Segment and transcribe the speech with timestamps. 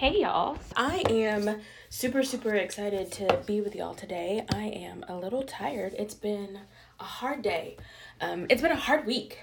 [0.00, 0.56] Hey y'all.
[0.74, 4.46] I am super, super excited to be with y'all today.
[4.48, 5.94] I am a little tired.
[5.98, 6.58] It's been
[6.98, 7.76] a hard day,
[8.18, 9.40] um, it's been a hard week.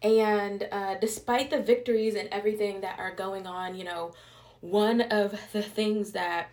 [0.00, 4.14] And uh, despite the victories and everything that are going on, you know,
[4.62, 6.48] one of the things that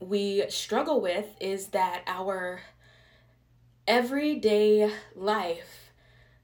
[0.00, 2.60] we struggle with is that our
[3.86, 5.92] everyday life,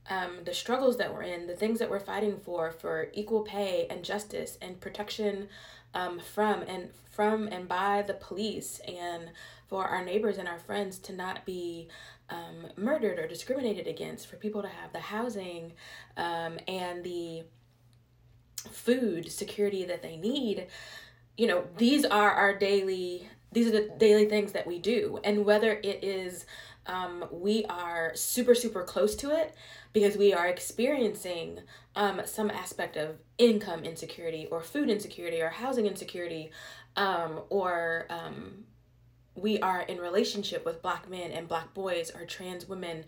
[0.09, 3.89] um, the struggles that we're in, the things that we're fighting for, for equal pay
[3.91, 5.49] and justice and protection
[5.95, 9.31] um, from and from and by the police and
[9.69, 11.89] for our neighbors and our friends to not be
[12.31, 15.73] um, murdered or discriminated against, for people to have the housing
[16.17, 17.43] um, and the
[18.71, 20.67] food security that they need.
[21.37, 25.19] You know, these are our daily, these are the daily things that we do.
[25.25, 26.47] And whether it is
[26.87, 29.55] um, we are super, super close to it
[29.93, 31.61] because we are experiencing
[31.97, 36.51] um, some aspect of income insecurity or food insecurity or housing insecurity
[36.97, 38.65] um, or um,
[39.35, 43.05] we are in relationship with black men and black boys or trans women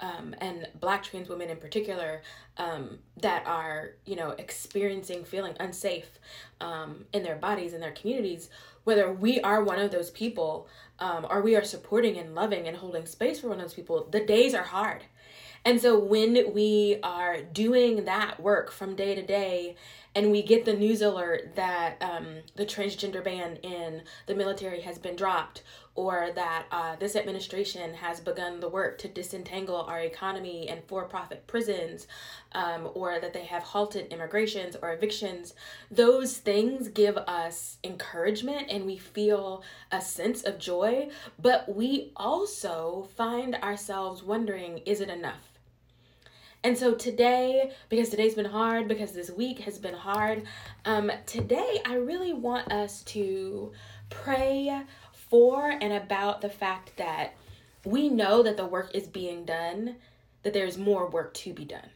[0.00, 2.22] um, and black trans women in particular
[2.56, 6.18] um, that are you know experiencing feeling unsafe
[6.60, 8.48] um, in their bodies in their communities
[8.84, 10.68] whether we are one of those people
[10.98, 14.06] um, or we are supporting and loving and holding space for one of those people
[14.10, 15.04] the days are hard.
[15.64, 19.76] And so when we are doing that work from day to day
[20.14, 22.26] and we get the news alert that um,
[22.56, 25.62] the transgender ban in the military has been dropped
[25.96, 31.46] or that uh, this administration has begun the work to disentangle our economy and for-profit
[31.46, 32.08] prisons
[32.52, 35.54] um, or that they have halted immigrations or evictions.
[35.90, 41.08] Those things give us encouragement and we feel a sense of joy
[41.40, 45.53] but we also find ourselves wondering is it enough
[46.64, 50.44] and so today, because today's been hard, because this week has been hard,
[50.86, 53.70] um, today I really want us to
[54.08, 57.34] pray for and about the fact that
[57.84, 59.96] we know that the work is being done,
[60.42, 61.90] that there's more work to be done.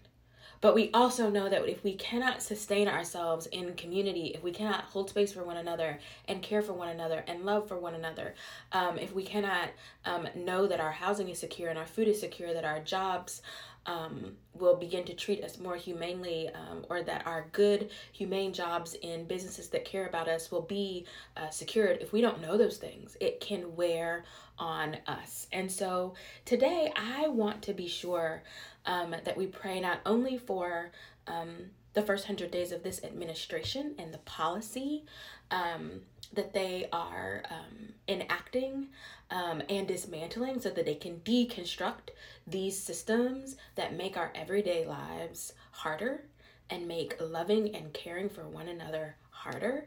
[0.61, 4.85] But we also know that if we cannot sustain ourselves in community, if we cannot
[4.85, 8.35] hold space for one another and care for one another and love for one another,
[8.73, 9.71] um, if we cannot
[10.05, 13.43] um, know that our housing is secure and our food is secure, that our jobs
[13.87, 18.95] um, will begin to treat us more humanely, um, or that our good, humane jobs
[18.95, 21.99] in businesses that care about us will be uh, secured.
[22.03, 24.25] If we don't know those things, it can wear
[24.59, 25.47] on us.
[25.53, 26.15] And so
[26.45, 28.43] today, I want to be sure
[28.89, 30.91] um, that we pray not only for
[31.29, 35.05] um, the first hundred days of this administration and the policy
[35.51, 36.01] um,
[36.33, 38.89] that they are um, enacting
[39.31, 42.11] um, and dismantling so that they can deconstruct
[42.47, 46.25] these systems that make our everyday lives harder
[46.71, 49.87] and make loving and caring for one another harder.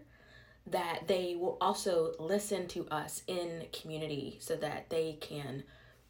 [0.68, 5.64] That they will also listen to us in community so that they can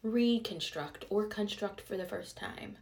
[0.04, 2.78] reconstruct or construct for the first time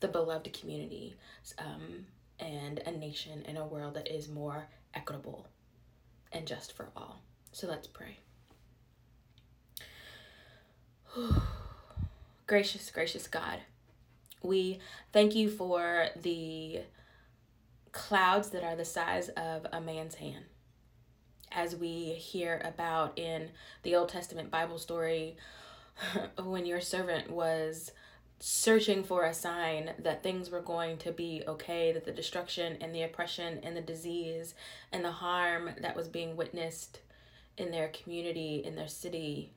[0.00, 1.16] the beloved community
[1.58, 2.06] um,
[2.40, 5.46] and a nation and a world that is more equitable
[6.32, 7.20] and just for all.
[7.52, 8.18] So let's pray.
[12.46, 13.60] gracious, gracious God,
[14.42, 14.80] we
[15.12, 16.80] thank you for the
[17.92, 20.44] clouds that are the size of a man's hand.
[21.52, 23.50] As we hear about in
[23.84, 25.36] the Old Testament Bible story,
[26.42, 27.92] when your servant was
[28.40, 32.94] searching for a sign that things were going to be okay, that the destruction and
[32.94, 34.54] the oppression and the disease
[34.92, 37.00] and the harm that was being witnessed
[37.56, 39.52] in their community, in their city,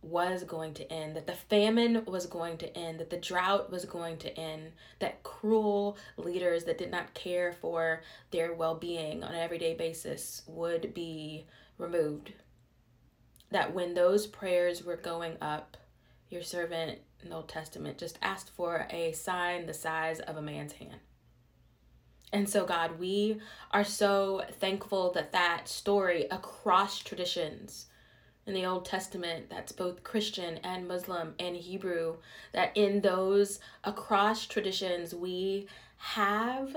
[0.00, 3.84] was going to end, that the famine was going to end, that the drought was
[3.84, 9.34] going to end, that cruel leaders that did not care for their well being on
[9.34, 11.46] an everyday basis would be
[11.78, 12.32] removed.
[13.50, 15.76] That when those prayers were going up,
[16.28, 20.42] your servant in the Old Testament just asked for a sign the size of a
[20.42, 21.00] man's hand.
[22.32, 27.86] And so, God, we are so thankful that that story across traditions
[28.46, 32.16] in the Old Testament, that's both Christian and Muslim and Hebrew,
[32.52, 36.74] that in those across traditions, we have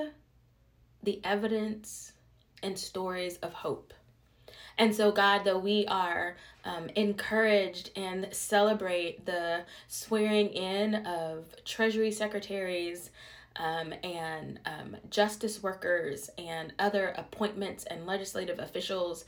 [1.03, 2.11] the evidence
[2.63, 3.93] and stories of hope.
[4.77, 6.35] And so, God, that we are
[6.65, 13.09] um, encouraged and celebrate the swearing in of Treasury secretaries
[13.57, 19.25] um, and um, justice workers and other appointments and legislative officials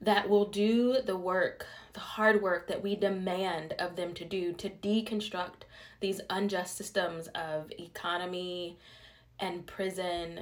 [0.00, 4.52] that will do the work, the hard work that we demand of them to do
[4.54, 5.64] to deconstruct
[6.00, 8.78] these unjust systems of economy
[9.40, 10.40] and prison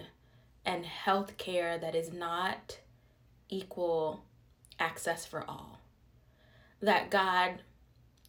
[0.65, 2.79] and health care that is not
[3.49, 4.23] equal
[4.79, 5.81] access for all.
[6.81, 7.63] That God,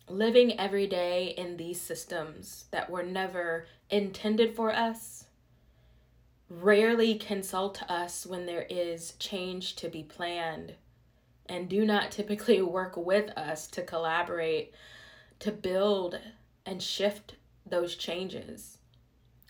[0.08, 5.26] living every day in these systems that were never intended for us,
[6.50, 10.76] rarely consult us when there is change to be planned,
[11.48, 14.74] and do not typically work with us to collaborate
[15.40, 16.20] to build
[16.66, 17.36] and shift
[17.66, 18.78] those changes.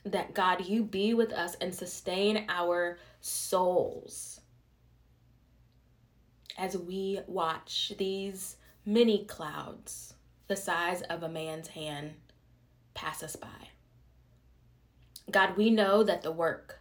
[0.03, 4.41] That God, you be with us and sustain our souls
[6.57, 10.15] as we watch these mini clouds
[10.47, 12.13] the size of a man's hand
[12.93, 13.69] pass us by.
[15.29, 16.79] God, we know that the work,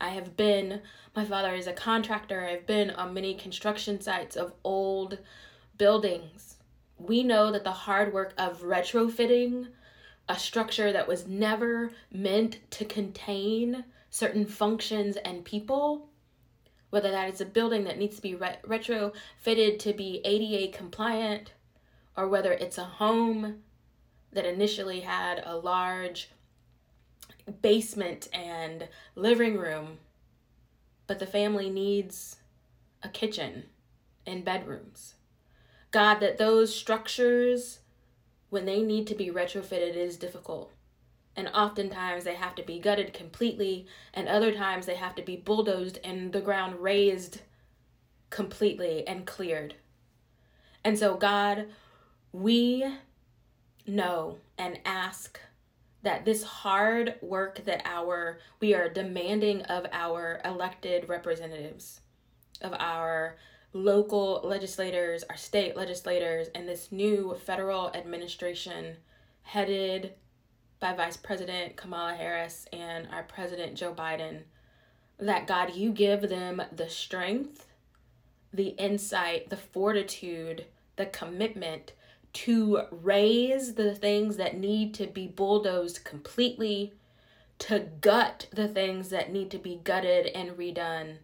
[0.00, 0.80] I have been,
[1.14, 5.18] my father is a contractor, I've been on many construction sites of old
[5.76, 6.56] buildings.
[6.98, 9.68] We know that the hard work of retrofitting
[10.28, 16.08] a structure that was never meant to contain certain functions and people,
[16.94, 21.50] whether that is a building that needs to be re- retrofitted to be ADA compliant,
[22.16, 23.64] or whether it's a home
[24.32, 26.30] that initially had a large
[27.62, 28.86] basement and
[29.16, 29.98] living room,
[31.08, 32.36] but the family needs
[33.02, 33.64] a kitchen
[34.24, 35.14] and bedrooms.
[35.90, 37.80] God, that those structures
[38.50, 40.70] when they need to be retrofitted is difficult.
[41.36, 45.36] And oftentimes they have to be gutted completely, and other times they have to be
[45.36, 47.40] bulldozed and the ground razed
[48.30, 49.74] completely and cleared.
[50.84, 51.66] And so, God,
[52.32, 52.86] we
[53.86, 55.40] know and ask
[56.02, 62.00] that this hard work that our we are demanding of our elected representatives
[62.60, 63.36] of our
[63.72, 68.96] local legislators, our state legislators, and this new federal administration
[69.42, 70.14] headed
[70.84, 74.42] by Vice President Kamala Harris and our President Joe Biden,
[75.18, 77.68] that God, you give them the strength,
[78.52, 80.66] the insight, the fortitude,
[80.96, 81.94] the commitment
[82.34, 86.92] to raze the things that need to be bulldozed completely,
[87.60, 91.16] to gut the things that need to be gutted and redone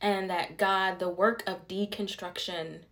[0.00, 2.82] and that God, the work of deconstruction,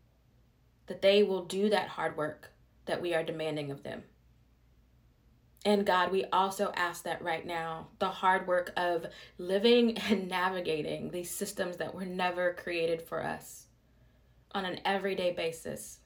[0.88, 2.50] that they will do that hard work
[2.86, 4.02] that we are demanding of them.
[5.64, 9.06] And God, we also ask that right now, the hard work of
[9.38, 13.66] living and navigating these systems that were never created for us
[14.52, 15.98] on an everyday basis,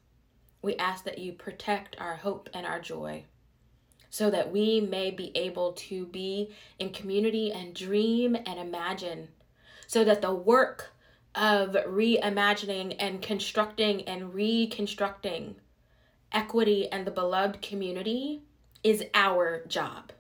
[0.62, 3.25] we ask that you protect our hope and our joy
[4.10, 9.28] so that we may be able to be in community and dream and imagine
[9.87, 10.93] so that the work
[11.34, 15.56] of reimagining and constructing and reconstructing
[16.32, 18.43] equity and the beloved community
[18.83, 20.13] is our job.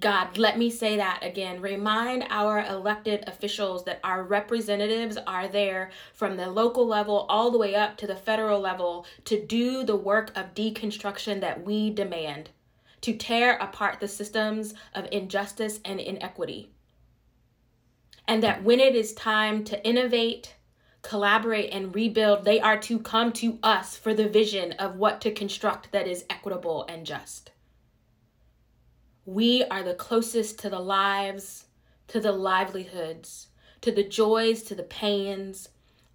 [0.00, 1.60] God, let me say that again.
[1.60, 7.58] Remind our elected officials that our representatives are there from the local level all the
[7.58, 12.48] way up to the federal level to do the work of deconstruction that we demand,
[13.02, 16.70] to tear apart the systems of injustice and inequity
[18.28, 20.54] and that when it is time to innovate,
[21.02, 25.32] collaborate, and rebuild, they are to come to us for the vision of what to
[25.32, 27.50] construct that is equitable and just.
[29.26, 31.66] We are the closest to the lives,
[32.08, 33.48] to the livelihoods,
[33.80, 35.68] to the joys, to the pains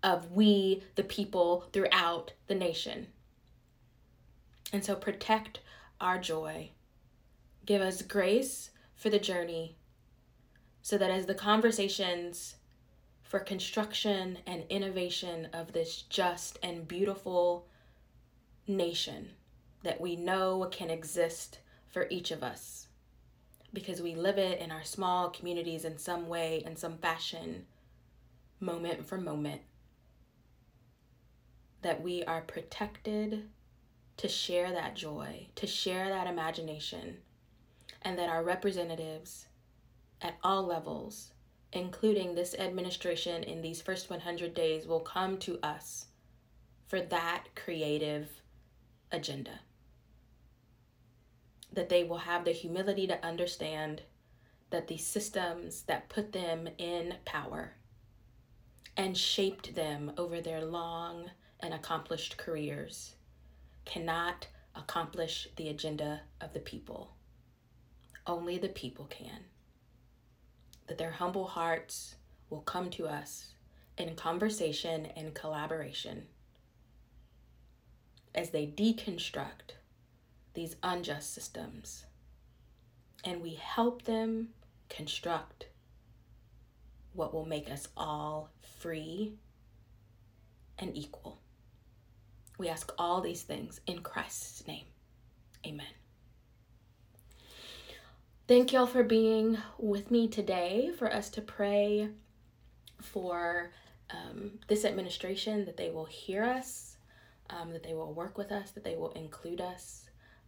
[0.04, 3.08] of we, the people, throughout the nation.
[4.72, 5.60] And so protect
[6.00, 6.72] our joy.
[7.66, 9.76] Give us grace for the journey
[10.82, 12.56] so that as the conversations
[13.28, 17.68] for construction and innovation of this just and beautiful
[18.68, 19.30] nation
[19.84, 22.88] that we know can exist for each of us
[23.74, 27.66] because we live it in our small communities in some way, in some fashion,
[28.62, 29.62] moment for moment.
[31.82, 33.50] That we are protected
[34.16, 37.18] to share that joy, to share that imagination,
[38.02, 39.48] and that our representatives
[40.22, 41.34] at all levels,
[41.74, 46.08] including this administration in these first 100 days, will come to us
[46.88, 48.30] for that creative
[49.12, 49.60] agenda.
[51.74, 54.02] That they will have the humility to understand
[54.70, 57.74] that the systems that put them in power
[58.96, 63.16] and shaped them over their long and accomplished careers
[63.86, 67.14] cannot accomplish the agenda of the people.
[68.26, 69.46] Only the people can
[70.88, 72.16] that their humble hearts
[72.50, 73.54] will come to us
[73.98, 76.28] in conversation and collaboration
[78.34, 79.76] as they deconstruct
[80.54, 82.06] these unjust systems
[83.24, 84.50] and we help them
[84.90, 85.68] construct
[87.14, 89.34] what will make us all free
[90.80, 91.40] and equal.
[92.58, 94.86] We ask all these things in Christ's name.
[95.66, 95.86] Amen.
[98.48, 102.08] Thank y'all for being with me today for us to pray
[103.02, 103.72] for
[104.10, 106.96] um, this administration that they will hear us,
[107.50, 110.06] um, that they will work with us, that they will include us,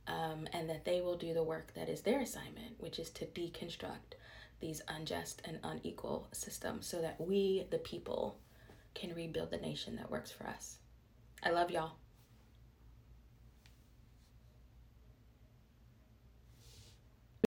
[0.08, 3.26] um, and that they will do the work that is their assignment, which is to
[3.26, 4.16] deconstruct
[4.62, 8.40] these unjust and unequal systems so that we, the people,
[8.96, 10.78] can rebuild the nation that works for us.
[11.44, 11.98] I love y'all.